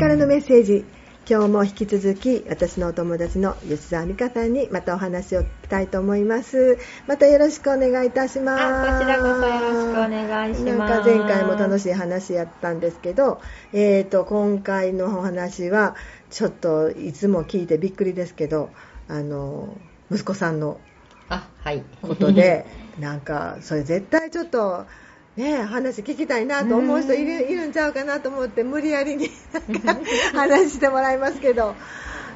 [0.00, 0.86] からのメッセージ。
[1.28, 6.78] 今日も引き続き私のお友達の吉澤美香さんにまたお話を聞きたいと思います。
[7.06, 8.94] またよろしくお願いいたします。
[8.94, 10.78] こちらこそよろしくお願いします。
[10.78, 13.42] なんか前回も楽しい話やったんですけど、
[13.74, 15.96] えー、と今回のお話は
[16.30, 18.70] ちょっといつも聞いてびっくりですけど
[19.06, 19.76] あの
[20.10, 20.80] 息子さんの
[21.28, 21.84] あはい。
[22.00, 22.64] ことで
[22.98, 24.86] なんかそれ絶対ちょっと
[25.36, 30.00] ね、話聞きたいなと思う人いるいるんちゃうかなと思って無理やりになんか
[30.32, 31.74] 話してもらいますけど、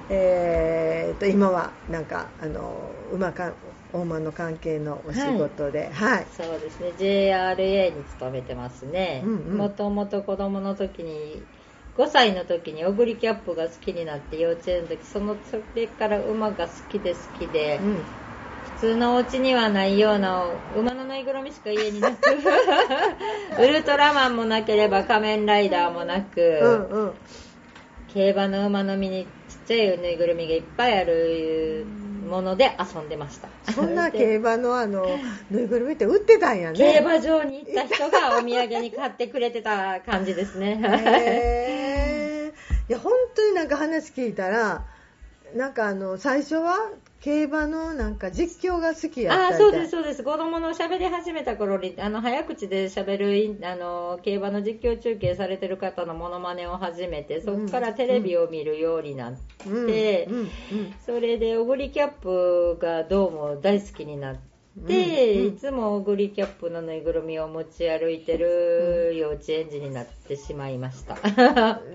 [0.08, 3.52] えー、と今はなんかあの馬か
[3.92, 6.92] 大間の関係のお仕事で、はい、はい、そうですね。
[6.98, 9.22] JRA に勤めてますね。
[9.22, 11.42] もともと子供の時に
[11.96, 17.98] 5歳の時にオグリキャップが好きになって幼稚園の時そのそれから馬が好きで好きで、うん
[18.76, 20.44] 普通のお家にはないような
[20.76, 22.18] 馬のぬいぐるみしか家になく
[23.58, 27.12] ウルトラマンもなければ仮面ライダーもなく、うんうん、
[28.12, 31.86] 競馬の馬の身にちっちゃいぬいぐるみがいっぱいある
[32.28, 33.48] もので遊んでました。
[33.72, 35.06] そんな競馬のあの
[35.50, 36.78] ぬいぐるみって売ってたんやね。
[36.78, 40.80] 競馬場に行った人がお土産に買ってくれてた感じですね。
[40.82, 42.52] へ
[42.88, 44.84] いや本当になんか話聞いたら
[45.54, 46.76] なんかあの最初は
[47.20, 50.22] 競馬のなんか実況が好きやったあそうですそうです。
[50.22, 59.32] 子供の喋り始めた頃にあの早口で喋るあの競馬の実況中継されてる方のモノマネを始めてそこからテレビを見るようになっ
[59.86, 60.28] て、
[61.06, 64.54] それでオグリキャップがどうも大好きになって。
[64.76, 65.46] で、うん。
[65.46, 71.14] うん、いつもオグリキャップのぬいぐるみを持ち歩いてる幼稚園児になってしまいました。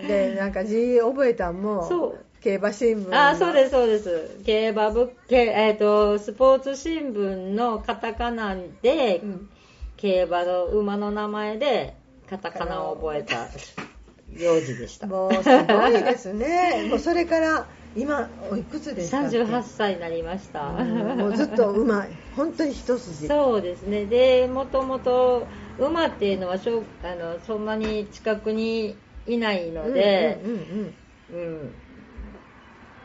[0.07, 4.39] で、なんか字覚えたんも、そう競馬新聞あそうですそうです。
[4.45, 9.49] 競馬ぶえーと、スポーツ新聞のカタカナで、うん、
[9.97, 11.97] 競馬の馬の名前で
[12.29, 13.47] カタカナを覚えた
[14.31, 15.07] 幼児でした。
[15.07, 16.87] もうすごいですね。
[16.89, 20.71] もうそれから今おいくつですか？38歳になりました。
[20.71, 22.07] もうずっと馬
[22.37, 23.27] 本当に一筋。
[23.27, 24.05] そうですね。
[24.05, 25.45] でもともと
[25.77, 28.95] 馬っていうのはしょあのそんなに近くに
[29.27, 30.93] いないのでうん、うんうん。
[31.31, 31.71] うん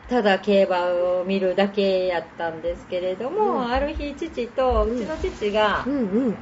[0.09, 6.35] ただ競馬を見るだけやったんですけれども、うん、ある日父とうちの父が、うんうん、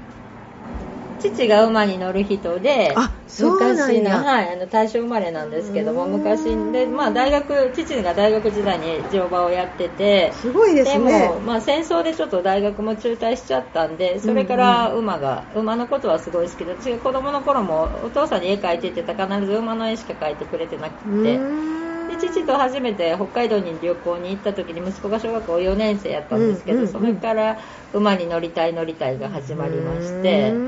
[1.20, 2.94] 父が馬に乗る人で
[3.40, 11.20] 昔の,、はい、あの大正生まれなんですけども昔で、まあ、大学父が大学時代に乗馬をやっててすごいですね。
[11.20, 21.83] でも、まあ、戦争でちょっと大学も中退しちゃったんでそれから馬が、うんうん、馬のことはすごい好きで私が子供の頃もお父さんに絵描いててた必ず馬の絵しか描いてくれてなくて。
[22.16, 27.60] で父と初めて北海道に旅行に行った時に息子が小学校4年生やったんですけど、それから
[27.92, 30.64] 馬に乗りたい乗りたいが始まりまして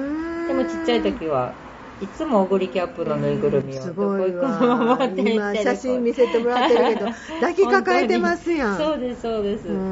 [0.48, 1.62] でもちっちゃい時は
[2.00, 5.14] いつもオグリキャップのぬいぐるみをすごいわ。
[5.18, 8.76] 今写真見せてもらってるけど抱きかかえてますやん。
[8.78, 9.88] そうですそうです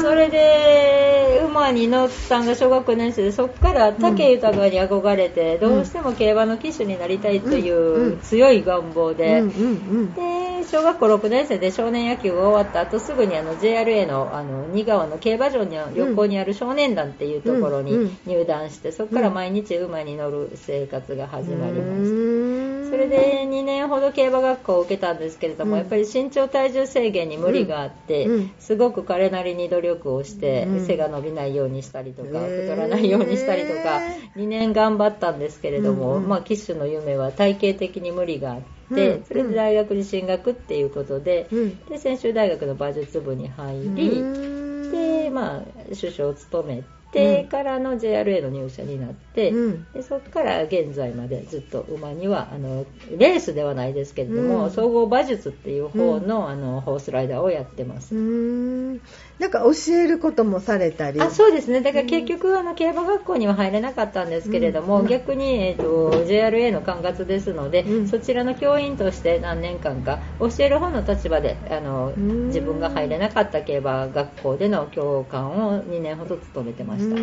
[0.00, 22.53] それで馬に乗ったんが小学5年生でそこから武豊に憧れて、どうしても競馬の騎手になりたいという強い願望で、で小学校6年生で少年野球が終わった後すぐにあの JRA のあの新川の競馬場の横にある少年団っていうところに入団してそこから毎日馬に乗る生活が始まりました
[22.90, 28.28] それで2年ほど競馬学校を受けたんですけれども、やっぱり身長体重制限に無理があって、
[28.58, 34.00] すごく彼なりに努力をして背が伸びないようにしたりとか太らないようにしたりとか
[34.36, 38.60] 2年頑張ったんですけれども、まあ、騎手の夢は体型的に無理があっ
[38.94, 41.48] て、それで大学に進学っていうことで,、
[41.88, 47.04] で専修大学の馬術部に入り、でまあ首相を務めて。
[47.14, 52.86] てからの JRA の入社になって、うん、でそこから現在までずっと馬にはあの
[53.16, 58.14] レースではないですけれども、うん、総合馬術っていう方の,、あのホースライダーをやってます。
[58.14, 61.20] なんか教えることもされたり？
[61.20, 61.80] あそうですね。
[61.80, 77.16] だから結局あの競馬学校には入れなかったんですけれども、うん、逆に、えーと、JRA の管轄ですので、うん、そちらの教員として何年間か教える方の立場であの自分が入れなかった競馬学校での教官を2年ほど務めてました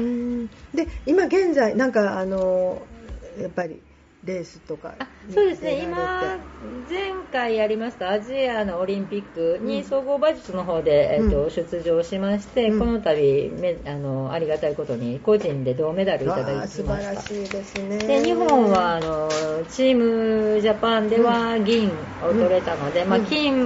[0.76, 1.92] で今現在なん。
[1.92, 2.82] かあの
[3.40, 3.82] やっぱり
[4.24, 4.94] レースとか
[5.34, 5.84] そうですね。
[5.84, 6.38] 今
[6.90, 17.98] 前回やりましたアジアのオリンピックに総合馬術の方で、うん、えっと、出場しまして、うん、この度めあのありがたいことに個人で銅メダルいただきました素晴らしいですね。
[17.98, 19.30] で日本はあの
[19.70, 19.96] チー
[20.56, 21.90] ムジャパンでは銀
[22.24, 23.66] を取れたので、うん、まあ、金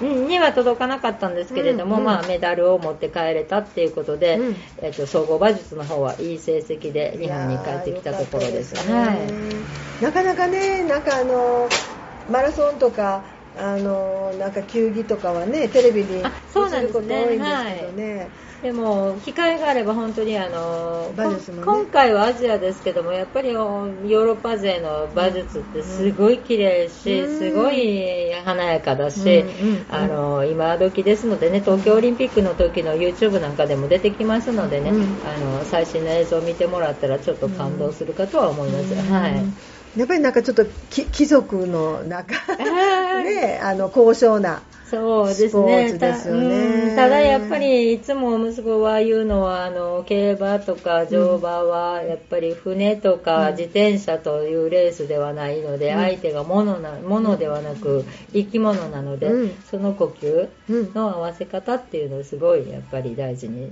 [0.00, 4.38] には届かなかったんですけれども、まあ、メダルを持って帰れたっていうことで、
[4.82, 11.68] えっと、総合馬術の方はいい成績で日本に帰ってきたところです、ね、はいなかなかね、なんかあの
[12.30, 13.24] マラソンとか
[13.58, 16.24] あのなんか球技とかはねテレビに映る
[16.92, 18.28] ことね多いんですけどね。
[18.62, 21.12] でも機会があれば本当にあの、
[21.60, 21.62] ね。
[21.64, 27.38] 今回はアジアですけどもやっぱりヨーロッパ勢の馬術ってすごい綺麗し、うん。
[27.38, 35.02] すごい華やかだし、うんうんあの今時ですのでね東京オリンピックの時の YouTube なんかでも出てきますのでね、うん。
[35.26, 39.44] あの最新の映像を見てもらったらちょっと感動するかとは思います、はい。
[39.96, 46.94] やっぱりなんかちょっとき貴族のなんかねあの高尚なそうですスポーねツですよね。
[46.94, 56.00] ただやっぱりいつも息子は言うのはあの競馬とか乗馬はやっぱり船とか自転車というレースではないので、うん。
[56.00, 59.62] 相手が物な物ではなく生き物なので、うん。
[59.64, 60.94] その呼吸うん。
[60.94, 63.70] の合わせ方っていうのをすごいやっぱり大事に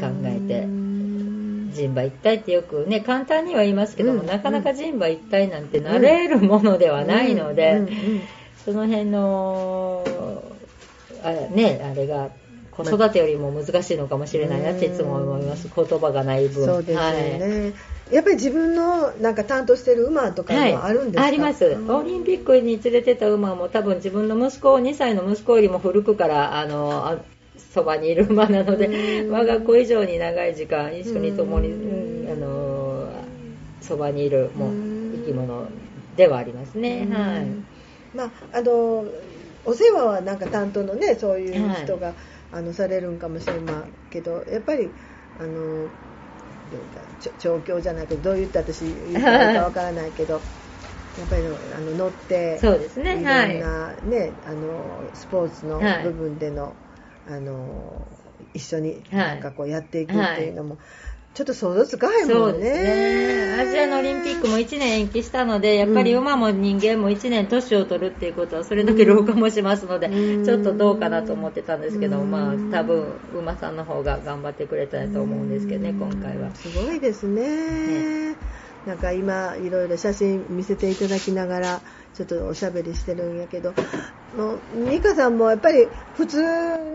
[0.00, 0.60] 考えて。
[0.60, 0.95] うん
[1.76, 7.86] 人馬一体ってよくね簡単には言いますけども、うんなかなか人馬一体なんてなれるものではないので、
[8.64, 10.04] その辺の
[11.22, 12.30] あねあれが
[12.76, 15.70] 子育てよりも難しいのかもしれないなっていつも思います。
[15.74, 16.66] 言葉がない分。
[16.66, 17.14] そうですよはい。
[17.14, 17.72] ね、
[18.10, 21.90] やっぱり自分のなんか担当してる馬とかもあるんですか、はい、あります、うん。
[21.90, 27.16] オリンピックに連れてった馬も多分自分の息子2歳の息子よりも古くからあのあ
[27.76, 29.30] そばにいる馬なのでうん。
[29.30, 31.68] 我が子以上に長い時間一緒に共に、
[32.30, 33.12] あの
[33.80, 35.12] そばにいるもううん。
[35.12, 35.70] 生き物
[36.16, 37.12] ではありますね、うん。
[37.14, 37.46] はい。
[38.16, 39.04] まああの
[39.64, 42.14] お世話はなんか担当のねそういう人が、
[42.50, 44.94] あのされるんかもしれまけどやっぱり
[45.38, 45.90] あの
[47.38, 50.42] 調教じゃないけどどう言って私言ったらいいかわからないけど
[51.16, 51.50] やっぱりあ
[51.80, 53.12] の乗ってそうですね。
[53.12, 53.14] い。
[53.14, 56.04] ろんな、はいねあのスポーツのはい。
[56.04, 56.76] 部分での,、
[57.28, 58.06] あの
[58.54, 59.02] 一緒にはい。
[59.10, 60.78] なんかこうやっていくっていうのも、
[61.34, 62.58] ちょっと想像つかへんもんね。
[62.60, 63.62] ですね。
[63.62, 70.44] アジアのオリンピックも1年延期したので、やっぱり馬も人間も1年年を取るっていうことは、それだけ老化もしますので、うん。
[70.44, 72.30] ちょっとどうかなと思ってたんですけど、うん。
[72.30, 76.54] まあ、多分、馬さんの方が頑張ってくれたと思うんですけどね、今回は。
[76.54, 78.36] すごいですね、
[78.86, 81.80] なんか今いろいろ写真見せていただきながら
[82.16, 83.74] ちょっとおしゃべりしてるんやけど
[84.36, 84.60] もう
[84.90, 86.42] 美香さんもやっぱり普通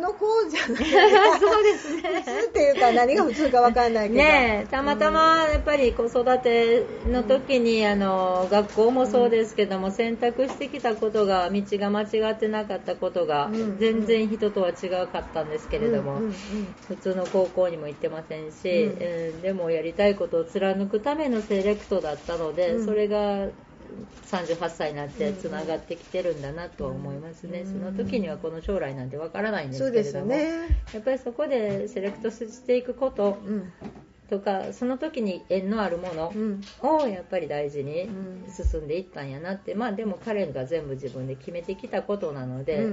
[0.01, 0.85] の子じゃない
[1.39, 2.01] そうですね。
[2.01, 4.19] 普通っていうか何が普通かわかんないけど。
[4.19, 16.33] ねえたまたまやっぱり子育ての時にあの学校もそうですけども選択してきたことが道が間違ってなかったことがうん全然人とは違うかったんですけれども、うんうんうん。
[16.88, 18.97] 普通の高校にも行ってませんし、うん。
[19.00, 22.85] えーでもやりたいことを貫くためのセレクトだったので、うん。
[22.85, 23.47] それが
[24.25, 30.49] 38歳になってつながってきてるんだなとは思いますね、うんその時にはこの将来なんてわからないんですすけれども、ね。
[30.93, 33.71] やっぱりそこでセレクトしていくことうん。
[34.29, 36.61] とかその時に縁のあるものうん。
[36.81, 38.45] をやっぱり大事にうん。
[38.49, 42.85] 進んでいったんやなって、まあでも彼が全部自分で決めてきたことなので、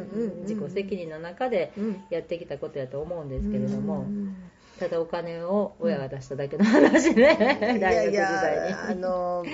[0.43, 1.97] 自己責任の中でうん。
[2.11, 4.35] やってきたことやと思うんですけれども、うん
[4.79, 8.89] ただお金を親が出しただけの話ね、い 大学時やいや。
[8.91, 9.45] あの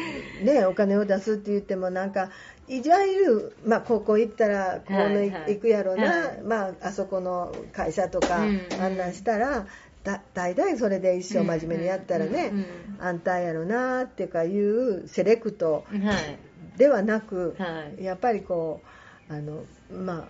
[0.43, 2.31] ねお金を出すって言ってもなんか
[2.69, 5.55] いわゆる、まあ、高校行ったらこうのはいはい。
[5.55, 6.43] 行くやろうな、はい。
[6.43, 9.67] まあ、あそこの会社とかうん案内したら、
[10.03, 12.67] だ大体それで一生真面目にやったらね、うんうん。
[13.01, 16.79] あんたやろなっていうかいうセレクトはい。
[16.79, 18.05] ではなく、はい。
[18.05, 18.82] やっぱりこ
[19.31, 20.25] うあのまあ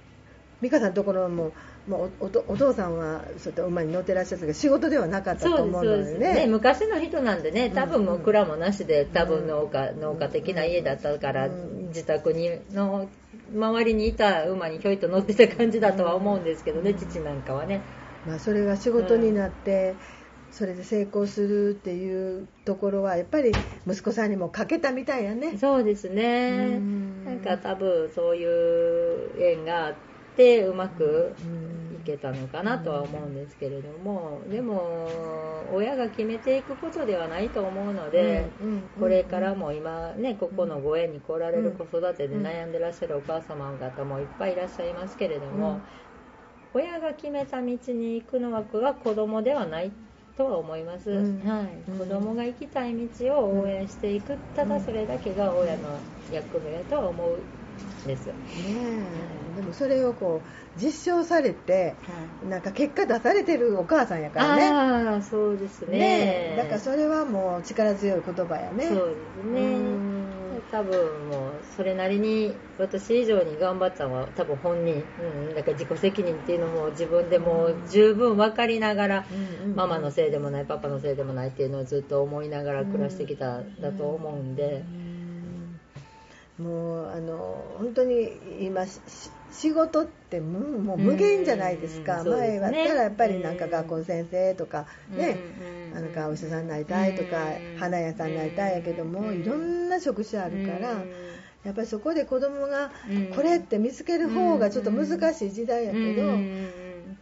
[0.61, 1.53] 美香さんのところも
[1.87, 6.47] もうおお父さんはそうやって馬に乗ってらっしゃったけど仕事ではなかったと思うのでそうですねね。
[6.47, 11.89] 昔の人なんでね多分もう蔵もなしで多分農家,、ん農家的な家だったから、うん。
[11.89, 13.09] 自宅にの
[13.53, 17.85] 周りにいた馬にひょいと乗ってた感じだとは思うんですけどね、父なんかはね。
[18.25, 19.97] まあ、それが仕事になって、
[20.51, 23.55] それで成功するっていうところはやっぱり
[23.87, 25.59] 息子さんにもかけたみたいやね。
[25.59, 26.81] そうですね。
[26.81, 27.25] うん。
[27.25, 30.14] なんか多分そういう縁があって
[30.67, 31.95] うまくうん。
[31.95, 38.53] いけたのかなとは思うんですけれどもでも親が決めていくことではないと思うので、
[38.99, 45.83] これからも今ねここのご縁に来られる子育てで悩んでらっしゃるお母様方もいっぱいいらっしゃいますけれども、うん。
[46.73, 49.93] 親が決めた道に行くのは子供ではない
[50.37, 51.41] とは思います、うん。
[51.47, 51.99] はい、うん。
[51.99, 54.39] 子供が行きたい道を応援していく。
[54.55, 56.01] ただそれだけが親の
[56.31, 57.39] 役目とは思う。
[57.39, 57.64] ん
[58.07, 61.97] です、ねえでもそれをこう実証されて
[62.49, 64.63] なんか結果出されてるお母さんやからね。
[64.69, 65.99] ああそうですね。
[65.99, 66.53] ね。
[66.55, 68.89] えだからそれはもう力強い言葉やね。
[68.89, 69.61] そうですね。
[69.61, 70.35] うん。
[70.71, 84.85] 多分もうそれなりに私以上に頑張ったのは多分本人、うん、だから自己責任っていうのも自分でもう十分分かりながら、うんうんママのせいでもないパパのせいでもないっていうのをずっと思いながら暮らしてきたんだと思うんで、
[86.59, 88.31] もうあの本当に
[88.61, 89.01] 今し
[89.51, 92.61] 仕事ってもう無限じゃないですか、うんそうですね。
[92.61, 95.39] 前はったらやっぱりなんかうん学校の先生とかね、
[95.93, 101.13] うんあのかお医者さんになりたいとか、うん花屋さんになりたいやけども、うんいろんな職種あるから、うん
[101.65, 106.69] やっぱりそこで子供がうんこれって見つける方がちょっと難しい時代やけど、うん。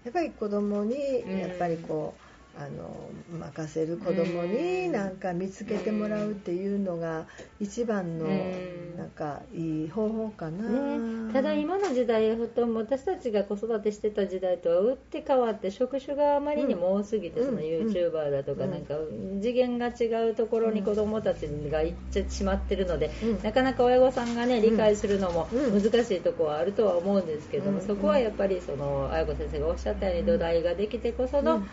[0.04, 0.96] やっぱり子供に
[1.40, 2.21] やっぱりこう、
[2.54, 7.26] あの任せる子供になんか見つけてもらうっていうのが
[7.60, 8.82] 一番のうん。
[8.96, 17.46] なんかいい方法かな、ね、ただ今の時代ほと私たちが子育てしてた時代とは打って変わって職種があまりにも多すぎて、うん。
[17.46, 18.70] その YouTuber だとか、うん。
[18.70, 18.94] なんか
[19.40, 23.42] 次元が違うところに子どもたちが行ってしまってるので、うん。
[23.42, 25.82] なかなか親御さんがね理解するのもうん。
[25.82, 27.86] 難しいところはあるとは思うんですけども、うん。
[27.86, 31.68] そこはやっぱりその綾子先生がおっしゃったように土台ができてこその、うん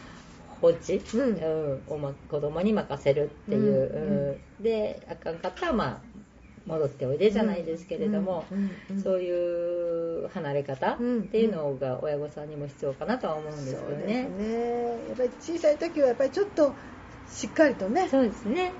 [0.61, 1.21] 放置、うん。
[1.21, 1.83] うん。
[1.87, 6.01] おま子供に任せるっていう、であかんかったら、まあ、
[6.65, 8.45] 戻っておいでじゃないですけれども、
[9.03, 11.23] そういう離れ方っうん。
[11.27, 14.29] ていうのが親御さんにも必要かなとは思うんですそうですけどね。
[14.29, 16.75] ねやっぱり小さい時はやっぱりちょっと
[17.27, 18.73] しっかりとねそうですね。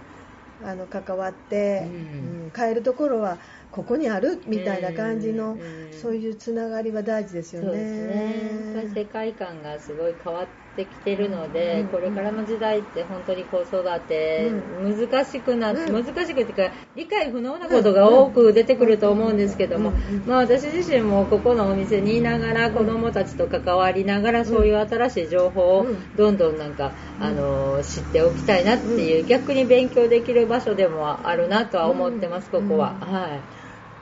[0.62, 1.94] あの関わって、うん。
[1.94, 3.38] うん変えるところは
[3.72, 7.68] ここにあるみたいな感じの、うんそういうつながりは大事ですよね。
[7.68, 9.04] そうですね。
[9.04, 11.88] 世界観がすごい変わってきてるので、うん。
[11.90, 14.50] これからの時代って本当に子育て
[15.10, 16.06] 難しくなって、うん。
[16.06, 26.16] 難しくっていうか理解不能なことが多く出てくると思うんですけども、うんうんまあ私自身もここのお店にいながら子供たちと関わりながらそういう新しい情報をうん。
[26.16, 32.96] どんどんなんか、あの知っておきたいなっていう、逆に勉強できる場所でもあるなとは思ってます、ここは。
[33.02, 33.14] うん。
[33.14, 33.59] はい。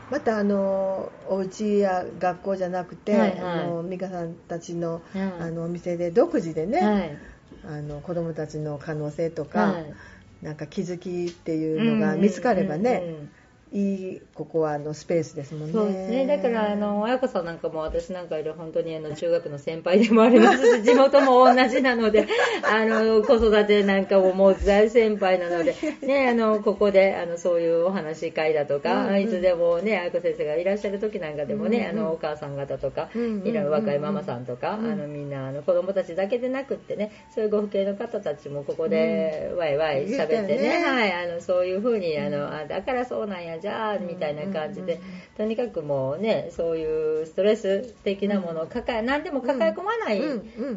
[0.10, 3.40] またあのお家や学校じゃなくて、はいはい。
[3.40, 5.22] あの美香さんたちの,、うん。
[5.42, 7.18] あのお店で独自でね、はい。
[7.66, 9.94] あの子供たちの可能性とか、はい。
[10.42, 13.30] なんか気づきっていうのが見つかればね、うんうんうん
[13.74, 15.74] いいここはあのスペースですもんね。
[15.74, 16.26] そうですね。
[16.26, 22.28] だから、あの、綾子さんなんかも私なんかより本当にあの、中学の先輩でもありますし、 地元も同じなので、
[22.64, 29.22] あの、子育てなんかももう大先輩なので、ね、あの、ここで、あの、そういうお話し会だとか、うんうん。
[29.22, 40.58] いつでもね、綾子先生がいらっしゃる時なんかでもね、うんうんあの、お母さん方とか、うんうんうんいろいろ若いママさんとか、うんあの、みんな、あの、子供たちだけでなくってね、そういうご父兄の方たちもここで、ワイワイ喋って言ったよね。
[40.58, 45.00] ね、はい、あの、そういうふうに、あの、あだからそうなんや、じゃあ、みたいな感じで、
[45.36, 50.20] とにかくもうね、そういうストレス的なものを抱え、何でも抱え込まない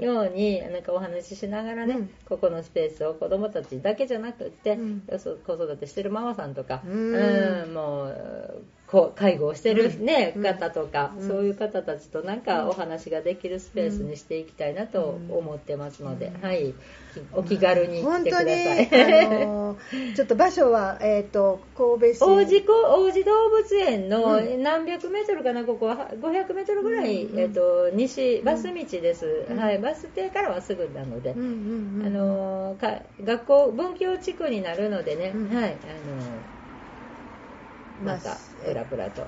[0.03, 2.11] ように、なんかお話ししながらね、うん。
[2.29, 4.79] ここのスペースを子供たちだけじゃなくって、
[5.47, 7.15] 子育てしてるママさんとか、うん。
[7.15, 10.43] うんもう、こう介護をしてる、ねうん。
[10.43, 11.29] 方とか、うん。
[11.29, 16.75] そういう方たちとなんかお話ができるスペースにしていきたいなと思ってますので、はい、
[17.33, 19.43] お気軽に来てくださ本当に、い。
[19.43, 19.79] あの
[20.17, 22.25] ちょっと場所は、えー、と神戸市。
[22.25, 24.63] 王子こ王子動物園のうん。
[24.63, 29.57] 何百メートルかな、ここは500メートルぐらい、うんえっと西バス道です、うん。
[29.57, 35.55] はい、バス停からはすぐなので、あのか学校文教地区になるのでね、うん。
[35.55, 36.60] はい、あのまあ
[38.03, 39.23] またプラプラと。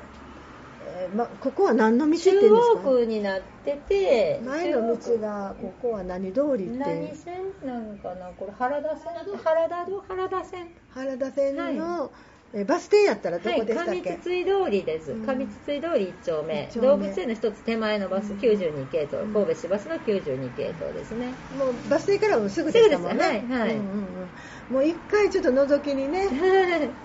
[0.84, 2.90] えーま、ここは何の道って言中うんですか？
[2.90, 8.26] 央区になってて前の道がここは何通りって何線なんかな？
[8.36, 9.12] これ原田線？
[9.44, 10.68] 原田原田線。
[10.90, 12.10] 原田線の、は
[12.54, 15.12] えバス停やったらどはい、こでしたっ上け、津井通りです。
[15.12, 15.22] うん。
[15.22, 16.68] 上津井通り1丁目。
[16.70, 16.88] 一丁目。
[16.88, 19.32] 動物園の一つ手前のバス92系統、うん。
[19.32, 21.34] 神戸市バスの92系統ですね。
[21.56, 23.24] もうバス停からもすぐでしたもんね。
[23.24, 23.76] はいはい。
[23.76, 24.30] うんうんうん。
[24.68, 26.28] もう一回ちょっと覗きにね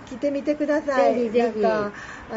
[0.05, 1.15] 来てみてください。
[1.15, 1.65] ぜひぜひ。
[1.65, 1.91] あ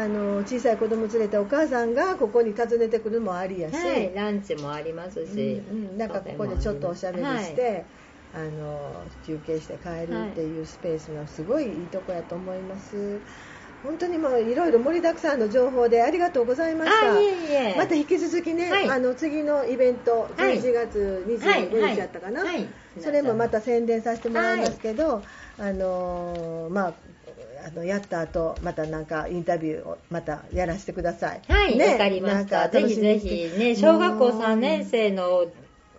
[0.07, 5.97] の小さい子供連れたお母さんがここに訪ねてくるのもありやし、はい、ランチもありますし、うんうん。
[5.97, 7.85] なんかここでちょっとおしゃべりして、
[8.33, 13.19] あの休憩して帰るっていうスペースがすごいいいとこやと思います。
[13.83, 17.13] 本当にもういろいろ盛りだくさんの情報でありがとうございました。
[17.13, 22.67] あいえいえまた引き続きね、はいあの次のイベントはい11月25日やったかな、はいはい
[22.99, 25.23] それもまた宣伝させてもらいますけど、
[25.57, 26.93] あのまあ
[27.65, 31.41] あのやった後またなんかインタビューをまたやらせてください。
[31.47, 32.67] はい、わ、ねかりました。
[32.69, 35.45] ぜひぜひね、小学校もう3年生の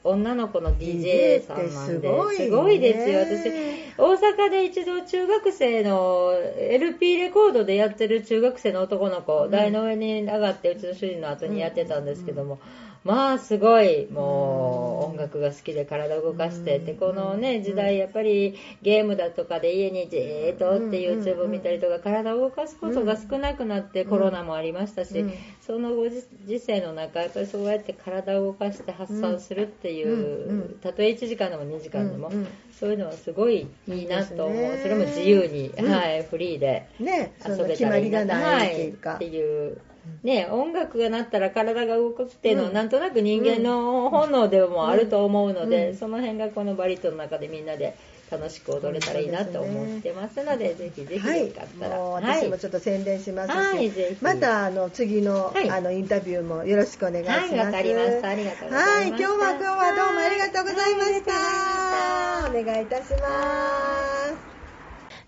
[0.04, 2.44] 女の子の DJ さんなんで、DJ ってすごいね。
[2.47, 3.21] すごいですよ。
[3.21, 4.14] 私、大
[4.47, 12.59] 阪で一度中学生の LP レコードでやってる中学生の男の子、台の上に上がってうちの主人の後にやってたんですけども、
[13.04, 25.25] まあすごいもう音楽が好きで体を動かしてってこのね時代やっぱりゲームだとかで家にじーっとって YouTube 見たりとか体を動かすことが少なくなってコロナもありましたし
[25.61, 32.30] そのご時世の中やっぱりそうやって体を動かして発散するっていうたとえ1時間でも2時間でも
[32.78, 34.78] そういうのはすごいいいなと思う。
[34.82, 39.78] それも自由にはいフリーで遊べたらいいなっていう
[40.25, 47.97] ね、音楽が鳴ったら体が動くっていうのは、なんとなく人間の本能でもあると思うので、その辺がこのバリトの中でみんなで
[48.30, 53.92] 楽しく踊れたらいいなと思ってますので、ぜひぜひよかったら、はい、私もちょっと宣伝しますし、はい、
[54.23, 57.50] またあの次の,、あのインタビューもよろしくお願いします。
[57.50, 58.28] はい、わかりました。
[58.28, 59.00] ありがとうございます。
[59.00, 62.50] はい、今日は今日はどうもありがとうございました。
[62.50, 64.52] お願いいたします。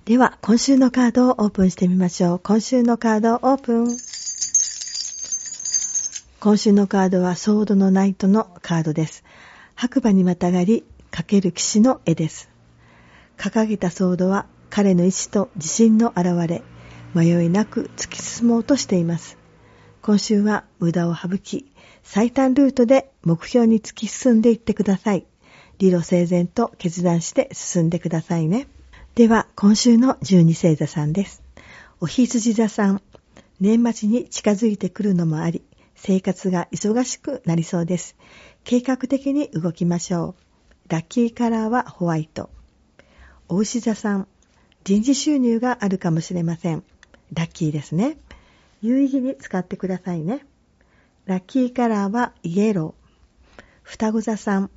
[0.06, 2.38] では、今週のカードをオープンしてみましょう。
[2.38, 4.13] 今週のカードオープン。
[6.44, 9.24] 今週のカードはソードのナイトのカードです。
[9.74, 12.50] 白馬にまたがり、かける騎士の絵です。
[13.38, 16.62] 掲げたソードは彼の意志と自信の表れ、
[17.14, 19.38] 迷いなく突き進もうとしています。
[20.02, 21.72] 今週は無駄を省き、
[22.02, 25.24] 最短ルートで目標に突き進んでいってください。
[25.78, 28.68] 理路整然と決断して進んでくださいね。
[29.14, 31.42] では、今週の十二星座さんです。
[32.02, 33.00] お羊座さん、
[33.60, 35.62] 年末に近づいてくるのもあり、
[36.06, 38.14] 生活が忙しくなりそうです。
[38.62, 40.34] 計画的に動きましょ
[40.86, 40.90] う。
[40.90, 42.50] ラッキーカラーはホワイト。
[43.48, 44.28] お牛座さん、
[44.84, 46.84] 人事収入があるかもしれません。
[47.32, 48.18] ラッキーですね。
[48.82, 50.44] 有意義に使ってくださいね。
[51.24, 53.62] ラッキーカラーはイエロー。
[53.82, 54.70] 双子座さん、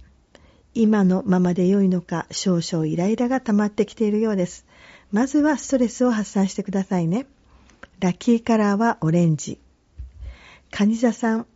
[0.73, 4.65] 今のままで良いのか少々イライラが溜まってきているようです。
[5.11, 7.25] まずはストレスを発散してくださいね。
[7.99, 9.59] ラッキーカラーはオレンジ。
[10.71, 11.47] カニ座さん、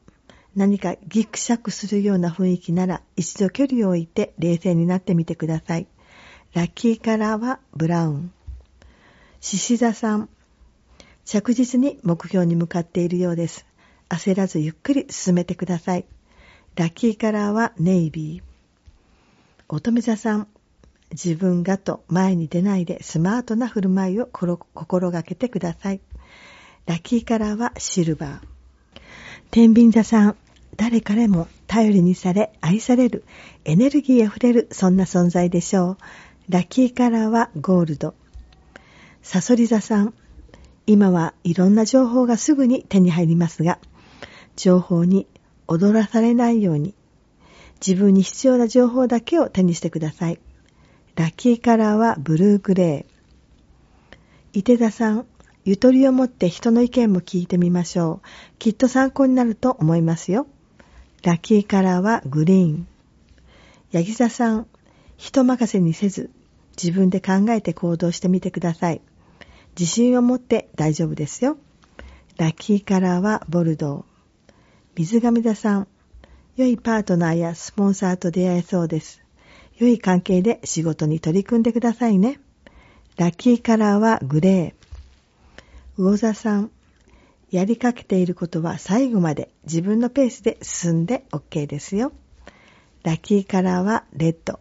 [0.55, 5.87] 何かギクシャクするような雰囲気なら一度距離を置いて冷静になってみてください。
[6.53, 8.33] ラッキーカラーはブラウン。
[9.39, 10.29] 獅子座さん、
[11.23, 13.65] 着実に目標に向かっているようです。
[14.09, 16.05] 焦らずゆっくり進めてください。
[16.75, 18.43] ラッキーカラーはネイビー。
[19.69, 20.47] 乙女座さん、
[21.11, 26.01] 自分がと前に出ないでスマートな振る舞いを心がけてください。
[26.85, 28.50] ラッキーカラーはシルバー。
[29.51, 30.37] 天秤座さん、
[30.77, 33.25] 誰彼も頼りにされ、愛される、
[33.65, 35.97] エネルギーあふれる、そんな存在でしょう。
[36.47, 38.13] ラッキーカラーはゴールド。
[39.21, 40.13] サソリ座さん、
[40.87, 43.79] 今はいろんな情報がすぐに手に入りますが、
[44.55, 45.27] 情報に
[45.67, 46.95] 踊らされないように、
[47.85, 50.39] 自分に必要な情報だけを手にしてください。
[51.15, 54.57] ラッキーカラーはブルーグレー。
[54.57, 55.25] 伊手座さん、
[55.63, 58.27] ゆとりを持って人の意見も聞いてみましょう。
[58.57, 60.47] きっと参考になると思いますよ。
[61.23, 62.87] ラッキーカラーはグリーン。
[63.91, 64.67] ヤギ座さん、
[65.17, 66.31] 人任せにせず、
[66.81, 69.01] 自分で考えて行動してみてください。
[69.79, 71.57] 自信を持って大丈夫ですよ。
[72.37, 74.51] ラッキーカラーはボルドー。
[74.95, 75.87] 水亀座さん、
[76.55, 79.21] 良いパートナーやスポンサーと出会えそうです。
[79.77, 82.39] 良い関係で仕事に取り組んでくださいね。
[83.17, 84.90] ラッキーカラーはグレー。
[85.97, 86.71] 魚座さん、
[87.51, 92.13] やりかけていることは最後まで自分のペースで進んで OK ですよ。
[93.03, 94.59] ラッキーカラーはレッド。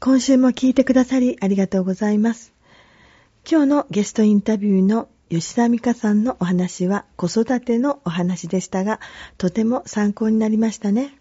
[0.00, 2.52] 今週も聞いてくださりありがとうございます。
[3.48, 8.98] 今日のゲストインタビューの吉田美香さんのお話は子育てのお話でしたが、
[9.38, 11.16] とても参考になりましたね。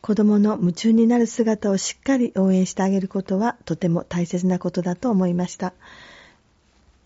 [0.00, 5.74] 子供の夢中になる姿をしっかり応援してあげることはとても大切なことだと思いました。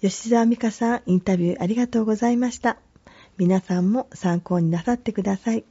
[0.03, 2.77] 吉沢美香さん、インタビューありがとうございました。
[3.39, 5.63] 皆さんも参考になさってください。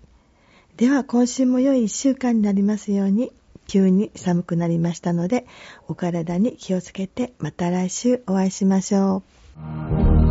[0.77, 3.33] では今週も良い1週間になりますように、
[3.67, 5.45] 急に寒くなりましたので、
[5.89, 9.21] お体に気をつけてまた来週お会いしましょ
[9.57, 10.30] う。